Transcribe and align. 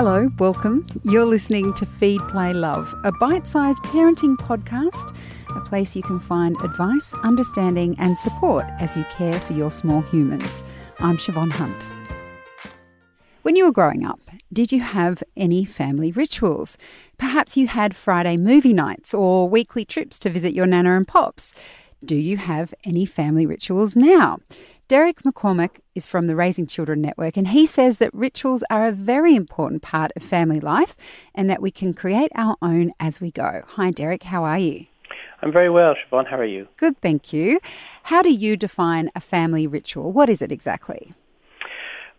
Hello, 0.00 0.30
welcome. 0.38 0.86
You're 1.02 1.24
listening 1.24 1.74
to 1.74 1.84
Feed, 1.84 2.20
Play, 2.28 2.52
Love, 2.52 2.94
a 3.02 3.10
bite 3.10 3.48
sized 3.48 3.80
parenting 3.80 4.36
podcast, 4.36 5.12
a 5.56 5.60
place 5.62 5.96
you 5.96 6.04
can 6.04 6.20
find 6.20 6.54
advice, 6.62 7.12
understanding, 7.24 7.96
and 7.98 8.16
support 8.16 8.64
as 8.78 8.96
you 8.96 9.02
care 9.10 9.32
for 9.32 9.54
your 9.54 9.72
small 9.72 10.02
humans. 10.02 10.62
I'm 11.00 11.16
Siobhan 11.16 11.50
Hunt. 11.50 11.90
When 13.42 13.56
you 13.56 13.64
were 13.64 13.72
growing 13.72 14.06
up, 14.06 14.20
did 14.52 14.70
you 14.70 14.78
have 14.78 15.20
any 15.36 15.64
family 15.64 16.12
rituals? 16.12 16.78
Perhaps 17.18 17.56
you 17.56 17.66
had 17.66 17.96
Friday 17.96 18.36
movie 18.36 18.72
nights 18.72 19.12
or 19.12 19.48
weekly 19.48 19.84
trips 19.84 20.20
to 20.20 20.30
visit 20.30 20.52
your 20.52 20.66
nana 20.66 20.96
and 20.96 21.08
pops. 21.08 21.52
Do 22.04 22.14
you 22.14 22.36
have 22.36 22.72
any 22.84 23.04
family 23.04 23.44
rituals 23.44 23.96
now? 23.96 24.38
Derek 24.86 25.22
McCormack 25.22 25.80
is 25.96 26.06
from 26.06 26.28
the 26.28 26.36
Raising 26.36 26.68
Children 26.68 27.00
Network, 27.00 27.36
and 27.36 27.48
he 27.48 27.66
says 27.66 27.98
that 27.98 28.14
rituals 28.14 28.62
are 28.70 28.86
a 28.86 28.92
very 28.92 29.34
important 29.34 29.82
part 29.82 30.12
of 30.14 30.22
family 30.22 30.60
life 30.60 30.94
and 31.34 31.50
that 31.50 31.60
we 31.60 31.72
can 31.72 31.92
create 31.92 32.30
our 32.36 32.56
own 32.62 32.92
as 33.00 33.20
we 33.20 33.32
go. 33.32 33.62
Hi, 33.70 33.90
Derek, 33.90 34.22
how 34.22 34.44
are 34.44 34.60
you? 34.60 34.86
I'm 35.42 35.50
very 35.50 35.68
well, 35.68 35.96
Siobhan. 35.96 36.28
How 36.28 36.38
are 36.38 36.44
you? 36.44 36.68
Good, 36.76 37.00
thank 37.00 37.32
you. 37.32 37.58
How 38.04 38.22
do 38.22 38.30
you 38.30 38.56
define 38.56 39.10
a 39.16 39.20
family 39.20 39.66
ritual? 39.66 40.12
What 40.12 40.28
is 40.28 40.40
it 40.40 40.52
exactly? 40.52 41.10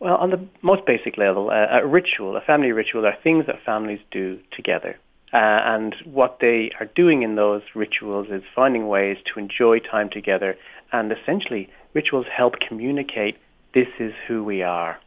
Well, 0.02 0.18
on 0.18 0.30
the 0.30 0.46
most 0.62 0.86
basic 0.86 1.18
level, 1.18 1.52
uh, 1.52 1.80
a 1.80 1.88
ritual, 1.88 2.36
a 2.36 2.42
family 2.42 2.74
ritual, 2.74 3.06
are 3.06 3.16
things 3.24 3.46
that 3.48 3.64
families 3.66 4.00
do 4.12 4.40
together. 4.52 4.98
Uh, 5.32 5.38
and 5.38 5.96
what 6.06 6.40
they 6.40 6.72
are 6.80 6.88
doing 6.88 7.22
in 7.22 7.36
those 7.36 7.62
rituals 7.76 8.28
is 8.30 8.42
finding 8.56 8.88
ways 8.88 9.18
to 9.26 9.40
enjoy 9.40 9.80
time 9.80 10.10
together 10.10 10.58
and 10.92 11.12
essentially 11.12 11.70
rituals 11.94 12.26
help 12.32 12.60
communicate 12.60 13.38
this 13.74 13.88
is 14.00 14.14
who 14.28 14.44
we 14.44 14.64
are. 14.64 15.00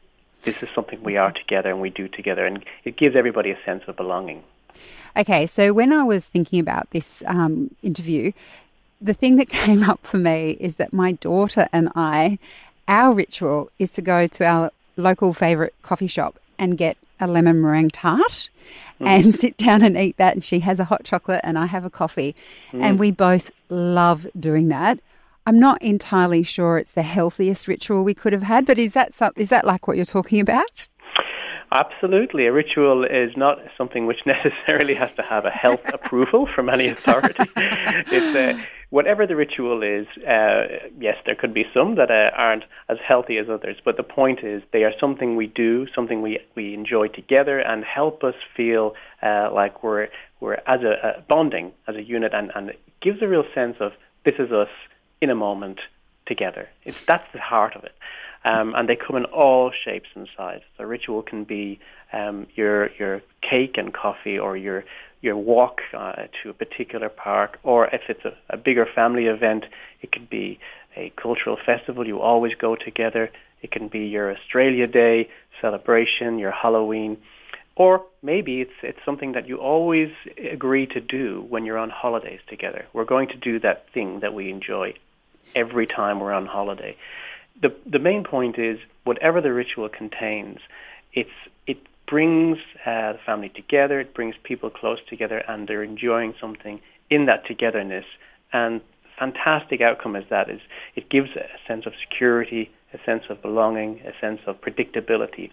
This 0.45 0.63
is 0.63 0.69
something 0.75 1.03
we 1.03 1.17
are 1.17 1.33
together 1.33 1.71
and 1.71 1.81
we 1.81 1.91
do 1.91 2.09
together. 2.09 2.47
And 2.47 2.65
it 2.85 2.97
gives 2.97 3.17
everybody 3.17 3.51
a 3.51 3.59
sense 3.65 3.83
of 3.89 3.97
belonging. 3.97 4.43
Okay, 5.17 5.47
so 5.47 5.73
when 5.73 5.93
I 5.93 6.05
was 6.05 6.29
thinking 6.29 6.61
about 6.61 6.91
this 6.91 7.23
um, 7.27 7.75
interview, 7.83 8.33
the 9.01 9.15
thing 9.15 9.37
that 9.37 9.49
came 9.65 9.83
up 9.83 10.07
for 10.07 10.19
me 10.19 10.57
is 10.61 10.77
that 10.77 10.93
my 10.93 11.13
daughter 11.13 11.69
and 11.73 11.91
I, 11.95 12.39
our 12.89 13.13
ritual 13.13 13.71
is 13.79 13.91
to 13.93 14.03
go 14.03 14.27
to 14.27 14.45
our 14.45 14.71
local 14.97 15.33
favourite 15.33 15.75
coffee 15.83 16.07
shop 16.07 16.39
and 16.59 16.79
get 16.79 16.97
a 17.23 17.27
lemon 17.27 17.61
meringue 17.61 17.91
tart 17.91 18.51
mm. 19.01 19.07
and 19.07 19.35
sit 19.43 19.57
down 19.57 19.83
and 19.83 19.97
eat 19.97 20.17
that. 20.19 20.35
And 20.35 20.45
she 20.45 20.61
has 20.61 20.81
a 20.81 20.85
hot 20.85 21.05
chocolate 21.05 21.41
and 21.45 21.59
I 21.59 21.67
have 21.67 21.85
a 21.85 21.91
coffee. 21.91 22.35
Mm. 22.73 22.83
And 22.83 22.99
we 22.99 23.11
both 23.11 23.51
love 23.69 24.27
doing 24.39 24.69
that. 24.69 24.99
I'm 25.47 25.59
not 25.59 25.83
entirely 25.83 26.43
sure 26.43 26.79
it's 26.79 26.93
the 26.93 27.03
healthiest 27.03 27.67
ritual 27.67 28.05
we 28.05 28.15
could 28.15 28.33
have 28.33 28.45
had, 28.45 28.65
but 28.65 28.79
is 28.79 28.93
that 28.93 29.13
some, 29.13 29.33
is 29.37 29.49
that 29.49 29.65
like 29.65 29.89
what 29.89 29.97
you're 29.97 30.07
talking 30.07 30.41
about? 30.41 30.89
Absolutely. 31.73 32.47
A 32.47 32.53
ritual 32.53 33.05
is 33.05 33.35
not 33.37 33.59
something 33.77 34.07
which 34.07 34.21
necessarily 34.27 34.95
has 34.95 35.15
to 35.15 35.23
have 35.23 35.45
a 35.45 35.51
health 35.51 35.83
approval 35.93 36.47
from 36.47 36.69
any 36.69 36.89
authority. 36.89 37.35
it's 37.57 38.37
uh, 38.37 38.63
whatever 38.93 39.27
the 39.27 39.35
ritual 39.35 39.83
is. 39.83 40.07
Uh, 40.19 40.91
yes, 41.01 41.17
there 41.25 41.35
could 41.35 41.55
be 41.55 41.65
some 41.73 41.95
that 41.95 42.11
uh, 42.11 42.31
aren't 42.37 42.65
as 42.91 42.99
healthy 43.03 43.39
as 43.39 43.49
others, 43.49 43.79
but 43.83 43.97
the 43.97 44.03
point 44.03 44.41
is 44.45 44.63
they 44.71 44.85
are 44.85 44.93
something 45.01 45.35
we 45.35 45.47
do, 45.47 45.87
something 45.95 46.21
we 46.21 46.39
we 46.55 46.75
enjoy 46.75 47.09
together, 47.09 47.59
and 47.59 47.85
help 47.85 48.23
us 48.23 48.35
feel 48.55 48.95
uh, 49.23 49.49
like 49.53 49.83
we're 49.83 50.09
we're 50.41 50.59
as 50.67 50.83
a, 50.83 51.17
a 51.19 51.23
bonding 51.23 51.73
as 51.89 51.97
a 51.97 52.03
unit, 52.03 52.35
and 52.35 52.53
and 52.55 52.69
it 52.69 52.81
gives 53.01 53.23
a 53.23 53.29
real 53.29 53.45
sense 53.55 53.77
of 53.81 53.93
this 54.27 54.35
is 54.39 54.53
us 54.53 54.69
in 55.23 55.31
a 55.31 55.35
moment 55.35 55.81
together. 56.27 56.69
It's 56.85 57.03
that's 57.05 57.27
the 57.33 57.41
heart 57.41 57.75
of 57.75 57.85
it. 57.85 57.95
Um, 58.45 58.75
and 58.75 58.89
they 58.89 58.97
come 58.97 59.17
in 59.17 59.25
all 59.27 59.71
shapes 59.85 60.09
and 60.15 60.29
sizes. 60.37 60.65
The 60.77 60.85
ritual 60.85 61.23
can 61.23 61.45
be 61.45 61.81
um, 62.13 62.47
your 62.57 62.91
your 62.99 63.23
cake 63.41 63.79
and 63.79 63.95
coffee, 63.95 64.39
or 64.39 64.55
your 64.55 64.85
your 65.23 65.37
walk 65.37 65.81
uh, 65.95 66.27
to 66.43 66.51
a 66.51 66.53
particular 66.53 67.09
park, 67.09 67.59
or 67.63 67.87
if 67.87 68.03
it's 68.09 68.25
a, 68.25 68.37
a 68.51 68.57
bigger 68.57 68.87
family 68.95 69.27
event, 69.27 69.65
it 70.03 70.13
could 70.13 70.29
be 70.29 70.59
a 70.97 71.13
cultural 71.17 71.57
festival 71.65 72.07
you 72.07 72.21
always 72.21 72.55
go 72.55 72.77
together. 72.77 73.31
It 73.63 73.71
can 73.71 73.89
be 73.89 74.01
your 74.01 74.37
Australia 74.37 74.87
Day 74.87 75.31
celebration, 75.61 76.39
your 76.39 76.51
Halloween, 76.51 77.17
or 77.77 78.05
maybe 78.23 78.61
it's 78.61 78.73
it's 78.83 78.99
something 79.05 79.33
that 79.33 79.49
you 79.49 79.57
always 79.59 80.11
agree 80.51 80.87
to 80.89 81.01
do 81.01 81.47
when 81.49 81.65
you're 81.65 81.79
on 81.79 81.91
holidays 81.91 82.41
together. 82.49 82.85
We're 82.93 83.05
going 83.05 83.29
to 83.29 83.37
do 83.37 83.61
that 83.61 83.87
thing 83.95 84.21
that 84.21 84.35
we 84.35 84.51
enjoy 84.51 84.95
every 85.55 85.87
time 85.87 86.21
we're 86.21 86.33
on 86.33 86.47
holiday. 86.47 86.97
The 87.61 87.75
the 87.87 87.99
main 87.99 88.25
point 88.25 88.59
is 88.59 88.79
whatever 89.05 89.41
the 89.41 89.53
ritual 89.53 89.89
contains, 89.89 90.59
it's 91.15 91.31
it 91.67 91.79
brings 92.13 92.59
uh, 92.85 93.15
the 93.15 93.19
family 93.25 93.49
together, 93.49 93.99
it 93.99 94.13
brings 94.13 94.35
people 94.45 94.69
close 94.69 94.99
together, 95.09 95.39
and 95.49 95.67
they're 95.67 95.83
enjoying 95.83 96.35
something 96.39 96.79
in 97.09 97.25
that 97.25 97.47
togetherness. 97.47 98.05
And 98.53 98.83
fantastic 99.19 99.81
outcome 99.81 100.15
is 100.15 100.25
that 100.29 100.51
is 100.51 100.61
it 100.95 101.09
gives 101.09 101.31
a 101.31 101.47
sense 101.67 101.87
of 101.87 101.95
security, 101.99 102.71
a 102.93 102.99
sense 103.07 103.23
of 103.31 103.41
belonging, 103.41 104.01
a 104.01 104.13
sense 104.21 104.41
of 104.47 104.61
predictability. 104.61 105.51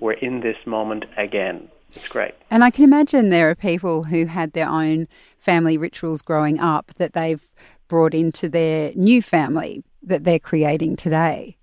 We're 0.00 0.14
in 0.14 0.40
this 0.40 0.56
moment 0.66 1.04
again. 1.16 1.68
It's 1.94 2.08
great. 2.08 2.34
And 2.50 2.64
I 2.64 2.70
can 2.70 2.82
imagine 2.82 3.28
there 3.28 3.48
are 3.48 3.54
people 3.54 4.02
who 4.02 4.26
had 4.26 4.52
their 4.52 4.68
own 4.68 5.06
family 5.38 5.78
rituals 5.78 6.22
growing 6.22 6.58
up 6.58 6.92
that 6.96 7.12
they've 7.12 7.46
brought 7.86 8.14
into 8.14 8.48
their 8.48 8.92
new 8.96 9.22
family 9.22 9.84
that 10.02 10.24
they're 10.24 10.40
creating 10.40 10.96
today. 10.96 11.56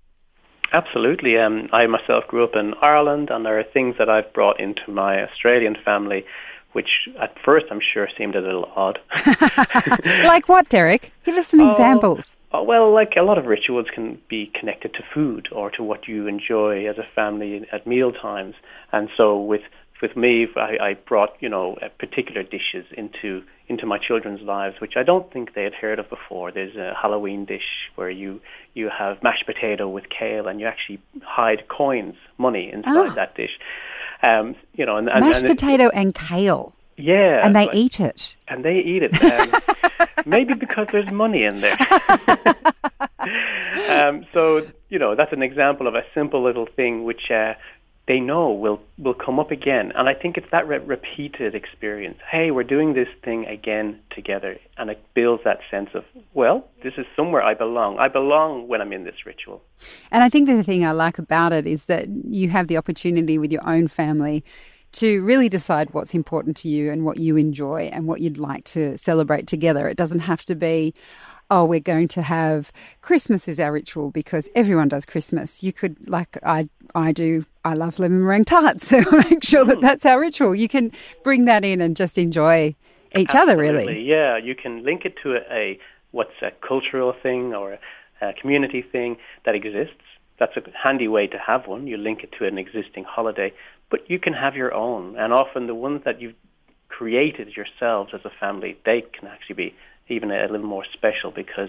Absolutely. 0.72 1.38
Um, 1.38 1.68
I 1.72 1.86
myself 1.86 2.26
grew 2.26 2.44
up 2.44 2.54
in 2.54 2.74
Ireland, 2.82 3.30
and 3.30 3.44
there 3.44 3.58
are 3.58 3.64
things 3.64 3.96
that 3.98 4.08
I've 4.08 4.32
brought 4.32 4.60
into 4.60 4.90
my 4.90 5.22
Australian 5.22 5.76
family, 5.84 6.26
which 6.72 7.08
at 7.18 7.38
first 7.42 7.66
I'm 7.70 7.80
sure 7.80 8.08
seemed 8.16 8.36
a 8.36 8.40
little 8.40 8.70
odd. 8.76 8.98
like 10.24 10.48
what, 10.48 10.68
Derek? 10.68 11.12
Give 11.24 11.36
us 11.36 11.48
some 11.48 11.60
oh, 11.60 11.70
examples. 11.70 12.36
Oh, 12.52 12.62
well, 12.62 12.92
like 12.92 13.14
a 13.16 13.22
lot 13.22 13.38
of 13.38 13.46
rituals 13.46 13.86
can 13.94 14.20
be 14.28 14.50
connected 14.54 14.94
to 14.94 15.02
food 15.14 15.48
or 15.52 15.70
to 15.70 15.82
what 15.82 16.06
you 16.08 16.26
enjoy 16.26 16.86
as 16.86 16.98
a 16.98 17.06
family 17.14 17.66
at 17.72 17.86
meal 17.86 18.12
times. 18.12 18.54
And 18.92 19.08
so 19.16 19.40
with 19.40 19.62
with 20.00 20.16
me, 20.16 20.46
I, 20.56 20.78
I 20.80 20.94
brought 20.94 21.34
you 21.40 21.48
know 21.48 21.78
particular 21.98 22.42
dishes 22.42 22.86
into 22.96 23.42
into 23.68 23.86
my 23.86 23.98
children's 23.98 24.40
lives, 24.40 24.80
which 24.80 24.96
I 24.96 25.02
don't 25.02 25.30
think 25.32 25.54
they 25.54 25.64
had 25.64 25.74
heard 25.74 25.98
of 25.98 26.08
before. 26.08 26.50
There's 26.50 26.76
a 26.76 26.94
Halloween 27.00 27.44
dish 27.44 27.90
where 27.96 28.10
you 28.10 28.40
you 28.74 28.88
have 28.88 29.22
mashed 29.22 29.46
potato 29.46 29.88
with 29.88 30.08
kale, 30.08 30.48
and 30.48 30.60
you 30.60 30.66
actually 30.66 31.00
hide 31.22 31.68
coins, 31.68 32.16
money 32.38 32.70
inside 32.72 33.10
oh. 33.10 33.14
that 33.14 33.34
dish. 33.34 33.58
Um, 34.22 34.56
you 34.74 34.84
know, 34.84 34.96
and, 34.96 35.08
and 35.08 35.24
mashed 35.24 35.42
and 35.42 35.50
potato 35.50 35.88
and 35.88 36.14
kale. 36.14 36.74
Yeah, 36.96 37.46
and 37.46 37.54
they 37.54 37.66
like, 37.66 37.76
eat 37.76 38.00
it. 38.00 38.36
And 38.48 38.64
they 38.64 38.78
eat 38.80 39.04
it. 39.04 39.22
Um, 39.22 40.08
maybe 40.26 40.54
because 40.54 40.88
there's 40.90 41.10
money 41.12 41.44
in 41.44 41.60
there. 41.60 41.76
um, 43.88 44.26
so 44.32 44.66
you 44.88 44.98
know, 44.98 45.14
that's 45.14 45.32
an 45.32 45.42
example 45.42 45.86
of 45.86 45.94
a 45.94 46.02
simple 46.14 46.42
little 46.42 46.66
thing 46.66 47.04
which 47.04 47.30
uh, 47.30 47.54
they 48.08 48.18
know 48.18 48.50
will 48.50 48.80
will 48.96 49.14
come 49.14 49.38
up 49.38 49.50
again. 49.50 49.92
And 49.94 50.08
I 50.08 50.14
think 50.14 50.36
it's 50.36 50.50
that 50.50 50.66
re- 50.66 50.78
repeated 50.78 51.54
experience. 51.54 52.18
Hey, 52.28 52.50
we're 52.50 52.64
doing 52.64 52.94
this 52.94 53.08
thing 53.22 53.46
again 53.46 54.00
together, 54.10 54.58
and 54.78 54.90
it 54.90 55.00
builds 55.14 55.44
that 55.44 55.58
sense 55.70 55.90
of 55.94 56.04
well, 56.32 56.66
this 56.82 56.94
is 56.96 57.06
somewhere 57.14 57.42
I 57.42 57.54
belong. 57.54 57.98
I 57.98 58.08
belong 58.08 58.66
when 58.66 58.80
I'm 58.80 58.92
in 58.92 59.04
this 59.04 59.26
ritual. 59.26 59.62
And 60.10 60.24
I 60.24 60.30
think 60.30 60.48
the 60.48 60.64
thing 60.64 60.84
I 60.84 60.92
like 60.92 61.18
about 61.18 61.52
it 61.52 61.66
is 61.66 61.84
that 61.84 62.08
you 62.08 62.48
have 62.48 62.66
the 62.66 62.78
opportunity 62.78 63.38
with 63.38 63.52
your 63.52 63.68
own 63.68 63.86
family 63.88 64.42
to 64.90 65.22
really 65.22 65.48
decide 65.48 65.92
what's 65.92 66.14
important 66.14 66.56
to 66.56 66.68
you 66.68 66.90
and 66.90 67.04
what 67.04 67.18
you 67.18 67.36
enjoy 67.36 67.90
and 67.92 68.06
what 68.06 68.20
you'd 68.20 68.38
like 68.38 68.64
to 68.64 68.96
celebrate 68.96 69.46
together. 69.46 69.86
It 69.88 69.98
doesn't 69.98 70.20
have 70.20 70.44
to 70.46 70.54
be, 70.54 70.94
oh, 71.50 71.64
we're 71.64 71.80
going 71.80 72.08
to 72.08 72.22
have 72.22 72.72
Christmas 73.02 73.48
as 73.48 73.60
our 73.60 73.72
ritual 73.72 74.10
because 74.10 74.48
everyone 74.54 74.88
does 74.88 75.04
Christmas. 75.04 75.62
You 75.62 75.72
could, 75.72 76.08
like 76.08 76.38
I, 76.42 76.68
I 76.94 77.12
do, 77.12 77.44
I 77.68 77.74
love 77.74 77.98
lemon 77.98 78.22
meringue 78.22 78.46
tarts, 78.46 78.86
so 78.88 79.02
make 79.30 79.44
sure 79.44 79.64
that 79.64 79.76
hmm. 79.76 79.82
that's 79.82 80.06
our 80.06 80.20
ritual. 80.20 80.54
You 80.54 80.68
can 80.68 80.90
bring 81.22 81.44
that 81.44 81.64
in 81.64 81.80
and 81.80 81.96
just 81.96 82.18
enjoy 82.18 82.74
each 83.14 83.34
Absolutely. 83.34 83.68
other, 83.68 83.84
really. 83.84 84.02
Yeah, 84.02 84.36
you 84.36 84.54
can 84.54 84.82
link 84.84 85.04
it 85.04 85.14
to 85.22 85.36
a, 85.36 85.40
a 85.50 85.78
what's 86.10 86.42
a 86.42 86.50
cultural 86.66 87.14
thing 87.22 87.54
or 87.54 87.74
a, 87.74 87.78
a 88.28 88.32
community 88.32 88.82
thing 88.82 89.18
that 89.44 89.54
exists. 89.54 89.94
That's 90.38 90.56
a 90.56 90.62
handy 90.82 91.08
way 91.08 91.26
to 91.26 91.38
have 91.38 91.66
one. 91.66 91.86
You 91.86 91.96
link 91.96 92.22
it 92.22 92.32
to 92.38 92.46
an 92.46 92.58
existing 92.58 93.04
holiday, 93.04 93.52
but 93.90 94.08
you 94.08 94.18
can 94.18 94.32
have 94.32 94.56
your 94.56 94.72
own. 94.72 95.16
And 95.16 95.32
often 95.32 95.66
the 95.66 95.74
ones 95.74 96.02
that 96.04 96.20
you've 96.20 96.36
created 96.88 97.56
yourselves 97.56 98.12
as 98.14 98.20
a 98.24 98.30
family, 98.40 98.78
they 98.84 99.02
can 99.02 99.28
actually 99.28 99.56
be 99.56 99.74
even 100.08 100.30
a 100.30 100.42
little 100.50 100.66
more 100.66 100.84
special 100.92 101.30
because 101.30 101.68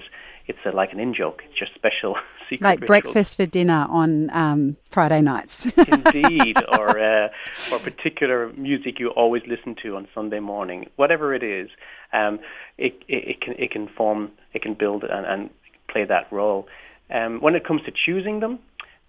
it's 0.49 0.59
a, 0.65 0.71
like 0.71 0.91
an 0.91 0.99
in 0.99 1.13
joke. 1.13 1.43
It's 1.47 1.59
your 1.59 1.69
special 1.75 2.15
secret. 2.49 2.61
Like 2.61 2.81
ritual. 2.81 2.87
breakfast 2.87 3.35
for 3.37 3.45
dinner 3.45 3.85
on 3.89 4.29
um, 4.31 4.77
Friday 4.89 5.21
nights. 5.21 5.71
Indeed, 5.77 6.57
or 6.77 6.99
uh, 6.99 7.29
or 7.71 7.79
particular 7.79 8.51
music 8.53 8.99
you 8.99 9.09
always 9.09 9.43
listen 9.47 9.75
to 9.83 9.95
on 9.95 10.07
Sunday 10.13 10.39
morning. 10.39 10.89
Whatever 10.95 11.33
it 11.35 11.43
is, 11.43 11.69
um, 12.11 12.39
it, 12.77 13.01
it, 13.07 13.29
it 13.29 13.41
can 13.41 13.53
it 13.57 13.71
can 13.71 13.87
form, 13.87 14.31
it 14.53 14.63
can 14.63 14.73
build 14.73 15.03
and, 15.03 15.25
and 15.25 15.49
play 15.87 16.03
that 16.03 16.31
role. 16.31 16.67
Um, 17.11 17.41
when 17.41 17.55
it 17.55 17.65
comes 17.65 17.83
to 17.83 17.91
choosing 17.91 18.39
them, 18.39 18.59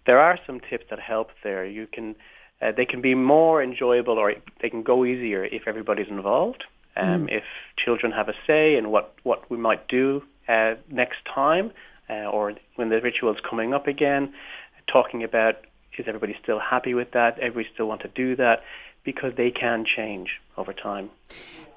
there 0.06 0.18
are 0.18 0.38
some 0.46 0.60
tips 0.60 0.84
that 0.90 1.00
help 1.00 1.30
there. 1.42 1.64
You 1.64 1.86
can 1.86 2.16
uh, 2.60 2.72
they 2.76 2.84
can 2.84 3.00
be 3.00 3.14
more 3.14 3.62
enjoyable 3.62 4.18
or 4.18 4.34
they 4.60 4.68
can 4.68 4.82
go 4.82 5.06
easier 5.06 5.44
if 5.44 5.62
everybody's 5.66 6.08
involved. 6.08 6.64
Um, 6.96 7.26
mm. 7.26 7.36
If 7.38 7.44
children 7.82 8.12
have 8.12 8.28
a 8.28 8.34
say 8.46 8.76
in 8.76 8.90
what, 8.90 9.14
what 9.22 9.48
we 9.50 9.56
might 9.56 9.88
do 9.88 10.22
uh, 10.50 10.74
next 10.90 11.18
time, 11.32 11.70
uh, 12.08 12.24
or 12.24 12.54
when 12.76 12.88
the 12.88 13.00
ritual 13.00 13.32
is 13.32 13.40
coming 13.48 13.72
up 13.72 13.86
again, 13.86 14.32
talking 14.86 15.22
about 15.22 15.56
is 15.98 16.06
everybody 16.08 16.36
still 16.42 16.58
happy 16.58 16.94
with 16.94 17.10
that? 17.12 17.38
Everybody 17.38 17.68
still 17.74 17.86
want 17.86 18.00
to 18.02 18.08
do 18.08 18.34
that? 18.36 18.62
Because 19.04 19.34
they 19.36 19.50
can 19.50 19.84
change 19.84 20.40
over 20.56 20.72
time. 20.72 21.10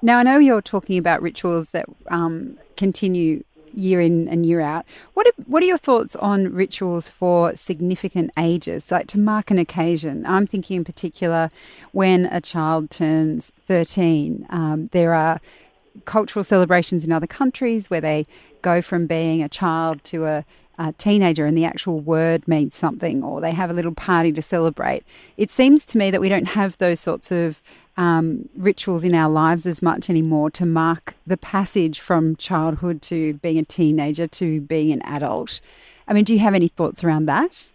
Now, 0.02 0.18
I 0.18 0.22
know 0.22 0.38
you're 0.38 0.62
talking 0.62 0.98
about 0.98 1.22
rituals 1.22 1.72
that 1.72 1.86
um, 2.08 2.58
continue 2.76 3.44
year 3.74 4.00
in 4.00 4.28
and 4.28 4.46
year 4.46 4.60
out. 4.60 4.86
What 5.14 5.26
are, 5.26 5.32
what 5.46 5.62
are 5.62 5.66
your 5.66 5.78
thoughts 5.78 6.16
on 6.16 6.52
rituals 6.52 7.08
for 7.08 7.56
significant 7.56 8.30
ages, 8.38 8.90
like 8.90 9.08
to 9.08 9.18
mark 9.18 9.50
an 9.50 9.58
occasion? 9.58 10.24
I'm 10.26 10.46
thinking 10.46 10.78
in 10.78 10.84
particular 10.84 11.50
when 11.92 12.26
a 12.26 12.40
child 12.40 12.90
turns 12.90 13.52
13. 13.66 14.46
Um, 14.50 14.86
there 14.92 15.14
are 15.14 15.40
cultural 16.04 16.44
celebrations 16.44 17.04
in 17.04 17.12
other 17.12 17.26
countries 17.26 17.88
where 17.88 18.00
they 18.00 18.26
go 18.62 18.82
from 18.82 19.06
being 19.06 19.42
a 19.42 19.48
child 19.48 20.02
to 20.04 20.24
a 20.26 20.44
a 20.78 20.92
teenager 20.92 21.46
and 21.46 21.56
the 21.56 21.64
actual 21.64 22.00
word 22.00 22.46
means 22.48 22.74
something, 22.74 23.22
or 23.22 23.40
they 23.40 23.52
have 23.52 23.70
a 23.70 23.72
little 23.72 23.94
party 23.94 24.32
to 24.32 24.42
celebrate. 24.42 25.04
It 25.36 25.50
seems 25.50 25.86
to 25.86 25.98
me 25.98 26.10
that 26.10 26.20
we 26.20 26.28
don't 26.28 26.48
have 26.48 26.76
those 26.78 27.00
sorts 27.00 27.30
of 27.30 27.62
um, 27.96 28.48
rituals 28.56 29.04
in 29.04 29.14
our 29.14 29.30
lives 29.30 29.66
as 29.66 29.82
much 29.82 30.10
anymore 30.10 30.50
to 30.50 30.66
mark 30.66 31.14
the 31.26 31.36
passage 31.36 32.00
from 32.00 32.34
childhood 32.36 33.02
to 33.02 33.34
being 33.34 33.58
a 33.58 33.64
teenager 33.64 34.26
to 34.26 34.60
being 34.62 34.90
an 34.90 35.02
adult. 35.02 35.60
I 36.08 36.12
mean, 36.12 36.24
do 36.24 36.32
you 36.32 36.40
have 36.40 36.54
any 36.54 36.68
thoughts 36.68 37.04
around 37.04 37.26
that? 37.26 37.70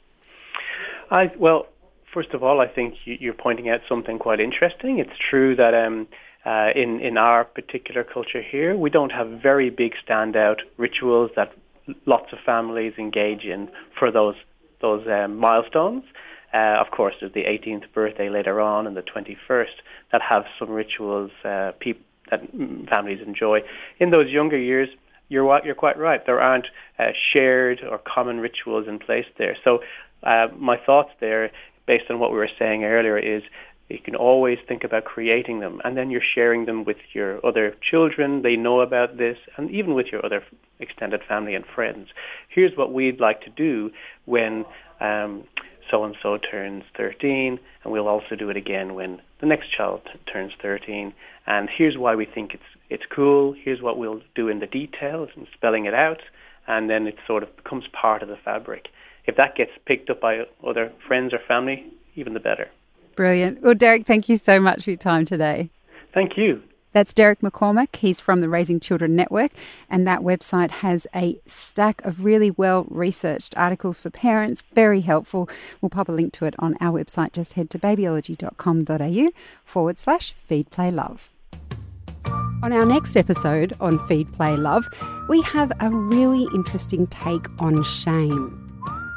I 1.09 1.31
well, 1.37 1.67
first 2.13 2.33
of 2.33 2.43
all, 2.43 2.59
I 2.59 2.67
think 2.67 2.95
you're 3.05 3.33
pointing 3.33 3.69
out 3.69 3.79
something 3.87 4.19
quite 4.19 4.39
interesting. 4.39 4.99
It's 4.99 5.17
true 5.29 5.55
that 5.55 5.73
um, 5.73 6.07
uh, 6.49 6.69
in 6.75 6.99
in 6.99 7.15
our 7.17 7.43
particular 7.43 8.03
culture 8.03 8.41
here, 8.41 8.75
we 8.75 8.89
don't 8.89 9.11
have 9.11 9.27
very 9.49 9.69
big 9.69 9.93
standout 10.03 10.59
rituals 10.77 11.29
that 11.35 11.53
lots 12.07 12.33
of 12.33 12.39
families 12.43 12.93
engage 12.97 13.43
in 13.43 13.69
for 13.97 14.09
those 14.11 14.35
those 14.81 15.05
um, 15.07 15.37
milestones. 15.37 16.03
Uh, 16.51 16.83
of 16.83 16.89
course, 16.89 17.13
there's 17.19 17.33
the 17.33 17.43
18th 17.43 17.85
birthday 17.93 18.29
later 18.29 18.59
on 18.59 18.87
and 18.87 18.97
the 18.97 19.03
21st 19.03 19.75
that 20.11 20.21
have 20.21 20.45
some 20.57 20.71
rituals 20.71 21.29
uh, 21.43 21.71
that 22.31 22.41
families 22.89 23.19
enjoy. 23.23 23.59
In 23.99 24.09
those 24.09 24.29
younger 24.31 24.57
years, 24.57 24.89
you're 25.27 25.61
you're 25.63 25.75
quite 25.75 25.99
right. 25.99 26.25
There 26.25 26.41
aren't 26.41 26.67
uh, 26.97 27.11
shared 27.31 27.83
or 27.83 27.99
common 27.99 28.39
rituals 28.39 28.87
in 28.87 28.97
place 28.97 29.27
there. 29.37 29.55
So 29.63 29.83
uh, 30.23 30.47
my 30.57 30.77
thoughts 30.77 31.11
there, 31.19 31.51
based 31.85 32.05
on 32.09 32.17
what 32.19 32.31
we 32.31 32.37
were 32.37 32.55
saying 32.57 32.85
earlier, 32.85 33.19
is 33.19 33.43
you 33.89 33.99
can 33.99 34.15
always 34.15 34.59
think 34.67 34.83
about 34.83 35.05
creating 35.05 35.59
them, 35.59 35.81
and 35.83 35.97
then 35.97 36.11
you're 36.11 36.21
sharing 36.21 36.65
them 36.65 36.83
with 36.83 36.97
your 37.11 37.43
other 37.45 37.75
children. 37.81 38.43
They 38.43 38.55
know 38.55 38.81
about 38.81 39.17
this, 39.17 39.37
and 39.57 39.69
even 39.71 39.95
with 39.95 40.07
your 40.07 40.23
other 40.25 40.43
extended 40.79 41.21
family 41.27 41.55
and 41.55 41.65
friends. 41.65 42.09
Here's 42.47 42.77
what 42.77 42.93
we'd 42.93 43.19
like 43.19 43.41
to 43.41 43.49
do 43.49 43.91
when 44.25 44.65
um, 44.99 45.43
so 45.89 46.03
and 46.03 46.15
so 46.21 46.37
turns 46.37 46.83
13, 46.95 47.59
and 47.83 47.91
we'll 47.91 48.07
also 48.07 48.35
do 48.35 48.49
it 48.49 48.57
again 48.57 48.93
when 48.93 49.21
the 49.39 49.47
next 49.47 49.71
child 49.71 50.01
t- 50.05 50.19
turns 50.31 50.53
13. 50.61 51.13
And 51.47 51.69
here's 51.75 51.97
why 51.97 52.15
we 52.15 52.25
think 52.25 52.53
it's 52.53 52.63
it's 52.89 53.05
cool. 53.09 53.53
Here's 53.53 53.81
what 53.81 53.97
we'll 53.97 54.21
do 54.35 54.47
in 54.47 54.59
the 54.59 54.67
details 54.67 55.29
and 55.35 55.47
spelling 55.53 55.85
it 55.85 55.93
out, 55.93 56.21
and 56.67 56.89
then 56.89 57.07
it 57.07 57.17
sort 57.25 57.43
of 57.43 57.55
becomes 57.55 57.85
part 57.91 58.21
of 58.21 58.29
the 58.29 58.37
fabric. 58.37 58.87
If 59.25 59.35
that 59.37 59.55
gets 59.55 59.71
picked 59.85 60.09
up 60.09 60.21
by 60.21 60.45
other 60.65 60.91
friends 61.07 61.33
or 61.33 61.39
family, 61.47 61.85
even 62.15 62.33
the 62.33 62.39
better. 62.39 62.69
Brilliant. 63.19 63.61
Well, 63.61 63.75
Derek, 63.75 64.07
thank 64.07 64.29
you 64.29 64.37
so 64.37 64.61
much 64.61 64.85
for 64.85 64.91
your 64.91 64.97
time 64.97 65.25
today. 65.25 65.69
Thank 66.13 66.37
you. 66.37 66.63
That's 66.93 67.13
Derek 67.13 67.41
McCormack. 67.41 67.97
He's 67.97 68.21
from 68.21 68.39
the 68.39 68.47
Raising 68.47 68.79
Children 68.79 69.13
Network, 69.13 69.51
and 69.89 70.07
that 70.07 70.21
website 70.21 70.71
has 70.71 71.05
a 71.13 71.37
stack 71.45 72.01
of 72.05 72.23
really 72.23 72.49
well 72.49 72.85
researched 72.89 73.57
articles 73.57 73.99
for 73.99 74.09
parents. 74.09 74.63
Very 74.73 75.01
helpful. 75.01 75.49
We'll 75.81 75.89
pop 75.89 76.07
a 76.07 76.13
link 76.13 76.31
to 76.35 76.45
it 76.45 76.55
on 76.59 76.77
our 76.79 76.97
website. 76.97 77.33
Just 77.33 77.53
head 77.53 77.69
to 77.71 77.77
babyology.com.au 77.77 79.29
forward 79.65 79.99
slash 79.99 80.33
feed 80.47 80.71
play 80.71 80.89
love. 80.89 81.33
On 82.63 82.71
our 82.71 82.85
next 82.85 83.17
episode 83.17 83.75
on 83.81 83.99
Feed 84.07 84.31
Play 84.31 84.55
Love, 84.55 84.85
we 85.27 85.41
have 85.41 85.73
a 85.81 85.89
really 85.91 86.47
interesting 86.55 87.05
take 87.07 87.47
on 87.61 87.83
shame. 87.83 88.65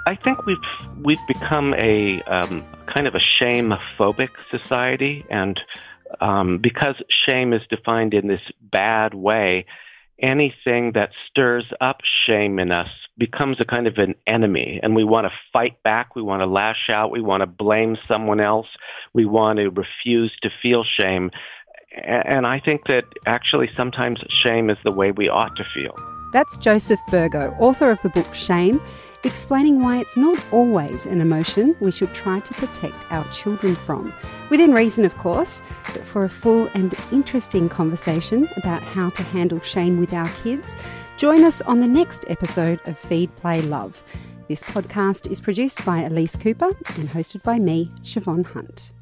I 0.08 0.16
think 0.16 0.44
we've 0.44 0.58
we've 1.04 1.24
become 1.28 1.72
a 1.74 2.20
um, 2.22 2.64
kind 2.86 3.06
of 3.06 3.14
a 3.14 3.20
shame 3.20 3.74
phobic 3.98 4.30
society, 4.50 5.24
and 5.30 5.60
um, 6.20 6.58
because 6.58 6.96
shame 7.08 7.52
is 7.52 7.62
defined 7.68 8.14
in 8.14 8.28
this 8.28 8.42
bad 8.60 9.14
way, 9.14 9.66
anything 10.22 10.92
that 10.92 11.10
stirs 11.28 11.64
up 11.80 12.00
shame 12.26 12.58
in 12.58 12.70
us 12.70 12.88
becomes 13.18 13.60
a 13.60 13.64
kind 13.64 13.86
of 13.86 13.98
an 13.98 14.14
enemy 14.26 14.80
and 14.82 14.94
we 14.94 15.04
want 15.04 15.26
to 15.26 15.32
fight 15.52 15.82
back 15.82 16.14
we 16.14 16.22
want 16.22 16.40
to 16.40 16.46
lash 16.46 16.88
out 16.88 17.10
we 17.10 17.20
want 17.20 17.40
to 17.40 17.46
blame 17.46 17.98
someone 18.08 18.40
else 18.40 18.68
we 19.12 19.24
want 19.24 19.58
to 19.58 19.68
refuse 19.70 20.32
to 20.40 20.48
feel 20.62 20.84
shame 20.84 21.30
and 22.04 22.46
i 22.46 22.58
think 22.58 22.86
that 22.86 23.04
actually 23.26 23.68
sometimes 23.76 24.20
shame 24.28 24.70
is 24.70 24.78
the 24.84 24.92
way 24.92 25.10
we 25.10 25.28
ought 25.28 25.54
to 25.56 25.64
feel. 25.74 25.94
That's 26.32 26.56
joseph 26.56 27.00
burgo 27.08 27.54
author 27.58 27.90
of 27.90 28.00
the 28.02 28.08
book 28.10 28.32
shame 28.34 28.80
explaining 29.24 29.80
why 29.80 29.98
it's 29.98 30.16
not 30.16 30.38
always 30.50 31.06
an 31.06 31.20
emotion 31.20 31.76
we 31.80 31.90
should 31.90 32.12
try 32.12 32.40
to 32.40 32.54
protect 32.54 33.04
our 33.10 33.24
children 33.32 33.74
from. 33.74 34.12
Within 34.50 34.72
reason, 34.72 35.04
of 35.04 35.16
course, 35.18 35.62
but 35.92 36.02
for 36.02 36.24
a 36.24 36.28
full 36.28 36.68
and 36.74 36.94
interesting 37.12 37.68
conversation 37.68 38.48
about 38.56 38.82
how 38.82 39.10
to 39.10 39.22
handle 39.22 39.60
shame 39.60 39.98
with 39.98 40.12
our 40.12 40.28
kids, 40.42 40.76
join 41.16 41.44
us 41.44 41.60
on 41.62 41.80
the 41.80 41.88
next 41.88 42.24
episode 42.28 42.80
of 42.86 42.98
Feed, 42.98 43.34
Play, 43.36 43.62
Love. 43.62 44.02
This 44.48 44.62
podcast 44.62 45.30
is 45.30 45.40
produced 45.40 45.84
by 45.84 46.00
Elise 46.00 46.36
Cooper 46.36 46.68
and 46.68 47.08
hosted 47.08 47.42
by 47.42 47.58
me, 47.58 47.90
Siobhan 48.02 48.44
Hunt. 48.44 48.92